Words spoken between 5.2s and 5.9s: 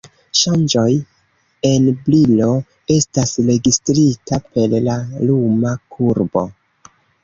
luma